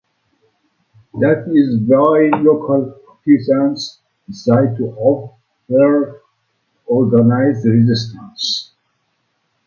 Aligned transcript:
That 1.19 1.43
is 1.53 1.87
why 1.87 2.35
local 2.41 2.91
peasants 3.23 3.99
decided 4.27 4.75
to 4.77 4.85
offer 4.97 6.21
organized 6.87 7.65
resistance. 7.67 8.71